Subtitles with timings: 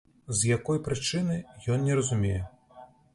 [0.37, 1.37] З якой прычыны,
[1.75, 2.41] ён не разумее.